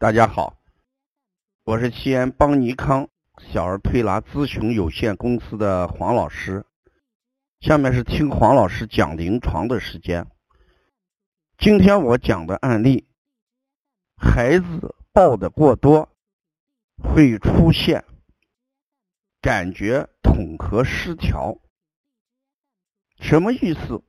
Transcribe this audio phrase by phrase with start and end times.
[0.00, 0.60] 大家好，
[1.64, 3.08] 我是西安邦尼康
[3.50, 6.64] 小儿推拿咨询有限公司的黄老师。
[7.58, 10.24] 下面是听黄老师讲临床的时间。
[11.58, 13.08] 今天我讲的案例，
[14.16, 16.08] 孩子抱的过多
[17.02, 18.04] 会出现
[19.40, 21.58] 感觉统合失调，
[23.18, 24.00] 什么意思？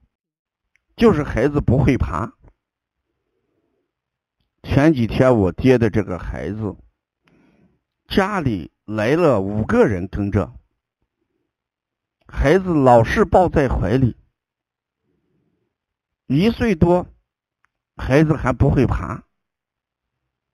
[0.96, 2.32] 就是孩子不会爬。
[4.62, 6.76] 前几天我爹的这个孩子，
[8.08, 10.54] 家里来了五个人跟着，
[12.28, 14.18] 孩子老是抱在怀里，
[16.28, 17.08] 一岁多，
[17.96, 19.24] 孩子还不会爬，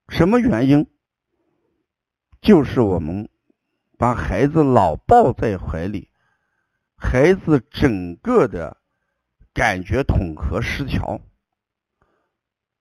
[0.07, 0.87] 什么原因？
[2.41, 3.27] 就是我们
[3.97, 6.11] 把孩子老抱在怀里，
[6.95, 8.77] 孩子整个的
[9.51, 11.19] 感觉统合失调，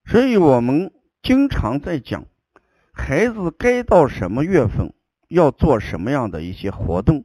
[0.05, 0.94] 所以我们。
[1.25, 2.27] 经常在讲，
[2.92, 4.92] 孩子该到什么月份
[5.28, 7.25] 要做什么样的一些活动。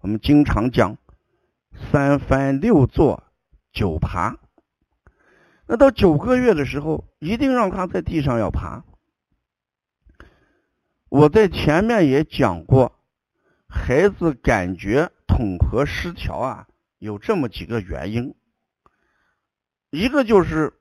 [0.00, 0.98] 我们经常讲
[1.72, 3.22] 三翻六坐
[3.72, 4.38] 九爬。
[5.68, 8.84] 那到九个月的时候，一定让他在地上要爬。
[11.08, 12.98] 我在前面也讲过，
[13.68, 16.66] 孩子感觉统合失调啊，
[16.98, 18.34] 有这么几个原因，
[19.90, 20.75] 一个就是。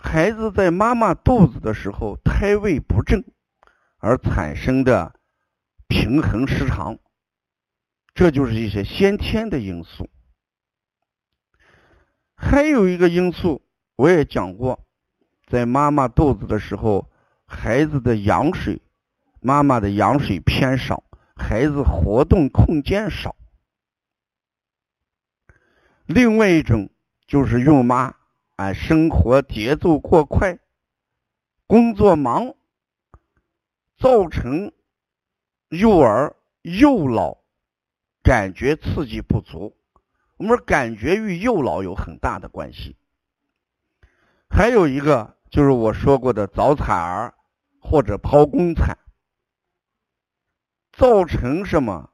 [0.00, 3.24] 孩子在妈妈肚子的时候，胎位不正
[3.98, 5.18] 而产生的
[5.88, 6.98] 平衡失常，
[8.14, 10.08] 这就是一些先天的因素。
[12.36, 14.86] 还有一个因素，我也讲过，
[15.48, 17.10] 在妈妈肚子的时候，
[17.44, 18.80] 孩子的羊水，
[19.40, 21.02] 妈妈的羊水偏少，
[21.34, 23.34] 孩子活动空间少。
[26.06, 26.88] 另外一种
[27.26, 28.17] 就是孕妈。
[28.58, 30.58] 啊，生活节奏过快，
[31.68, 32.56] 工作忙，
[33.96, 34.72] 造成
[35.68, 37.38] 幼儿幼老
[38.20, 39.76] 感觉刺激不足。
[40.38, 42.96] 我们说感觉与幼老有很大的关系。
[44.50, 47.34] 还有一个就是我说过的早产儿
[47.78, 48.98] 或者剖宫产，
[50.90, 52.10] 造成什么？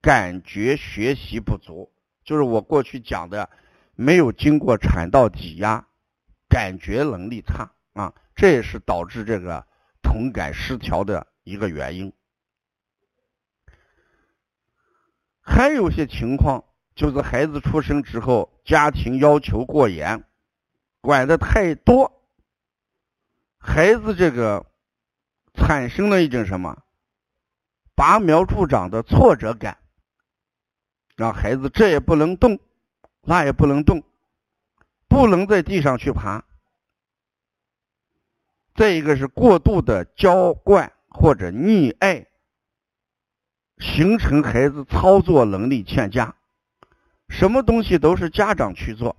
[0.00, 3.50] 感觉学习不足，就是我过去讲的。
[4.00, 5.86] 没有经过产道挤压，
[6.48, 9.66] 感觉能力差啊，这也是导致这个
[10.00, 12.10] 同感失调的一个原因。
[15.42, 20.24] 还有些情况就是孩子出生之后，家庭要求过严，
[21.02, 22.24] 管的太多，
[23.58, 24.64] 孩子这个
[25.52, 26.82] 产生了一种什么
[27.94, 29.76] 拔苗助长的挫折感，
[31.16, 32.58] 让孩子这也不能动。
[33.22, 34.02] 那也不能动，
[35.08, 36.44] 不能在地上去爬。
[38.74, 42.26] 再一个是过度的娇惯或者溺爱，
[43.78, 46.34] 形成孩子操作能力欠佳，
[47.28, 49.16] 什么东西都是家长去做，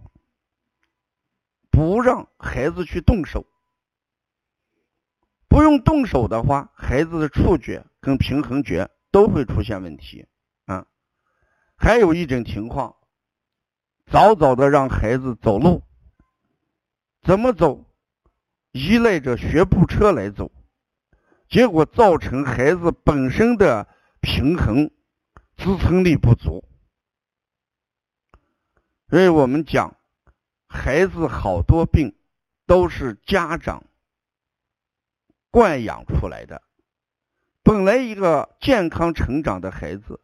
[1.70, 3.46] 不让孩子去动手。
[5.48, 10.26] 不用动手的话，孩子的触觉跟平衡觉都会出现问题
[10.66, 10.88] 啊。
[11.76, 12.96] 还有一种情况。
[14.12, 15.84] 早早的让孩子走路，
[17.22, 17.86] 怎么走？
[18.74, 20.52] 依赖着学步车来走，
[21.48, 23.88] 结果造成孩子本身的
[24.20, 24.92] 平衡
[25.56, 26.66] 支撑力不足。
[29.08, 29.96] 所以我们讲，
[30.68, 32.14] 孩子好多病
[32.68, 33.86] 都是家长
[35.50, 36.62] 惯养出来的。
[37.64, 40.20] 本来一个健康成长的孩子，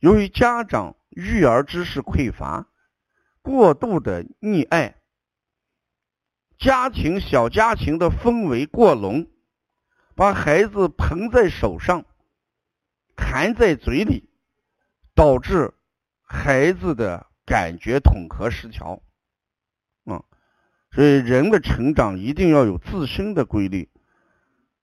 [0.00, 2.68] 由于家长育儿知识匮乏。
[3.44, 4.96] 过度的溺爱，
[6.56, 9.26] 家庭小家庭的氛围过浓，
[10.14, 12.06] 把孩子捧在手上，
[13.18, 14.30] 含在嘴里，
[15.14, 15.74] 导致
[16.22, 19.02] 孩子的感觉统合失调。
[20.06, 20.24] 啊，
[20.90, 23.90] 所以人的成长一定要有自身的规律。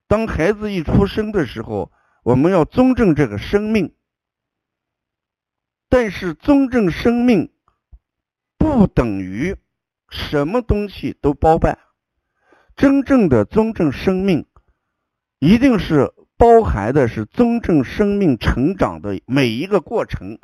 [0.05, 1.91] 当孩子一出生的时候，
[2.21, 3.95] 我们要尊重这个生命，
[5.89, 7.51] 但是尊重生命。
[8.61, 9.55] 不等于
[10.11, 11.79] 什么东西都包办。
[12.75, 14.45] 真正的尊重生命，
[15.39, 20.37] 一定是包含的是尊重生命成长的每一个过程、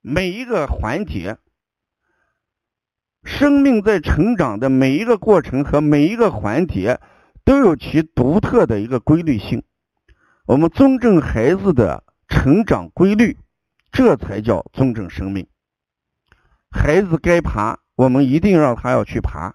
[0.00, 1.36] 每一个环节。
[3.22, 6.98] 生命在成长的每一个过程和每一个环节，
[7.44, 9.62] 都有其独特的一个规律性。
[10.46, 13.36] 我们尊重孩子的成长规律，
[13.92, 15.46] 这才叫尊重生命。
[16.70, 19.54] 孩子该爬，我们一定让他要去爬，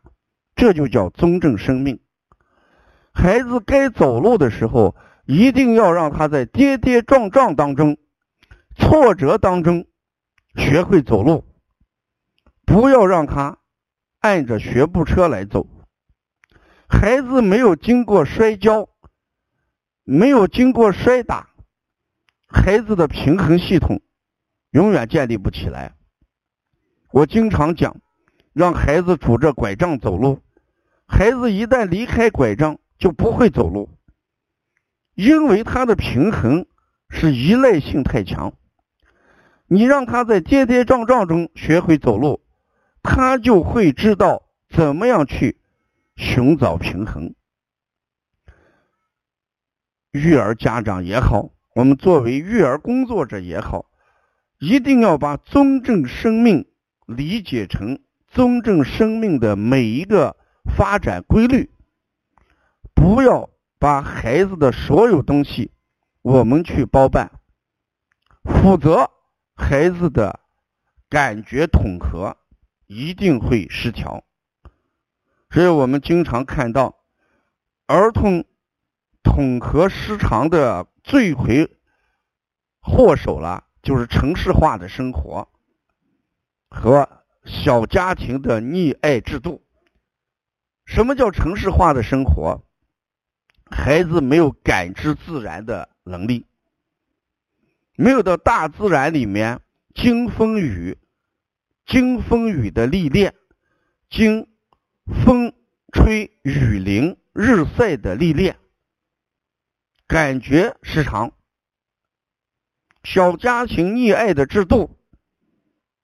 [0.55, 2.01] 这就叫尊重生命。
[3.13, 4.95] 孩子该走路的时候，
[5.25, 7.97] 一定要让他在跌跌撞撞当中、
[8.75, 9.85] 挫折当中
[10.55, 11.45] 学会走路，
[12.65, 13.59] 不要让他
[14.19, 15.67] 按着学步车来走。
[16.87, 18.89] 孩子没有经过摔跤，
[20.03, 21.49] 没有经过摔打，
[22.47, 24.01] 孩子的平衡系统
[24.71, 25.95] 永远建立不起来。
[27.13, 27.97] 我经常讲，
[28.53, 30.41] 让孩子拄着拐杖走路，
[31.05, 33.87] 孩子一旦离开拐杖，就不会走路，
[35.13, 36.65] 因为他的平衡
[37.09, 38.53] 是依赖性太强。
[39.67, 42.41] 你让他在跌跌撞撞中学会走路，
[43.03, 45.59] 他就会知道怎么样去
[46.15, 47.35] 寻找平衡。
[50.09, 53.85] 育儿家长也好，我们作为育儿工作者也好，
[54.57, 56.65] 一定要把尊重生命
[57.05, 60.37] 理解成尊重生命的每一个
[60.75, 61.71] 发展规律。
[62.93, 65.71] 不要把孩子的所有东西
[66.21, 67.31] 我们去包办，
[68.43, 69.09] 否则
[69.55, 70.39] 孩子的
[71.09, 72.37] 感觉统合
[72.87, 74.23] 一定会失调。
[75.49, 76.95] 所以我们经常看到
[77.85, 78.45] 儿童
[79.21, 81.77] 统合失常的罪魁
[82.79, 85.49] 祸首了，就是城市化的生活
[86.73, 87.07] 和
[87.45, 89.63] 小家庭的溺爱制度。
[90.85, 92.65] 什么叫城市化的生活？
[93.69, 96.45] 孩子没有感知自然的能力，
[97.95, 99.61] 没有到大自然里面
[99.93, 100.97] 经风雨、
[101.85, 103.33] 经风雨的历练，
[104.09, 104.47] 经
[105.05, 105.53] 风
[105.91, 108.57] 吹雨淋、日晒的历练，
[110.07, 111.31] 感觉失常。
[113.03, 114.97] 小家庭溺爱的制度，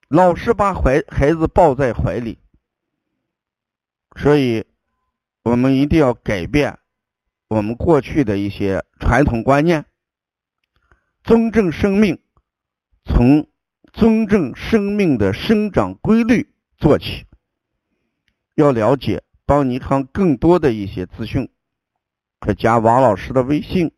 [0.09, 2.39] 老是把怀孩子抱在怀里，
[4.15, 4.65] 所以
[5.43, 6.79] 我们一定要改变。
[7.47, 9.85] 我们过去的一些传统观念，
[11.23, 12.19] 尊重生命，
[13.05, 13.47] 从
[13.93, 17.27] 尊重生命的生长规律做起。
[18.55, 21.51] 要了解邦尼康更多的一些资讯，
[22.39, 23.91] 可加王老师的微信：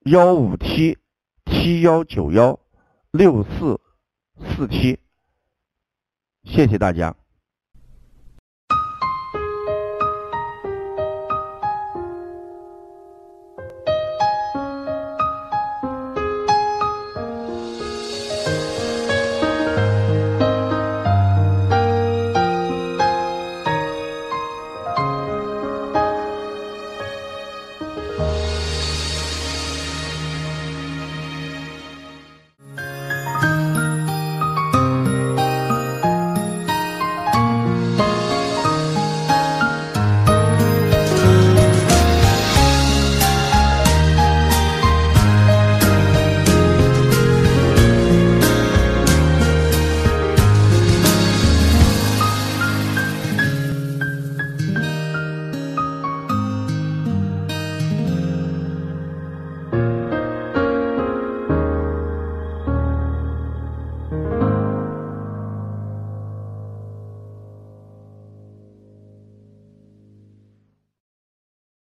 [0.00, 0.98] 幺五七
[1.46, 2.60] 七幺九幺
[3.10, 3.80] 六四
[4.38, 4.98] 四七。
[6.44, 7.14] 谢谢大家。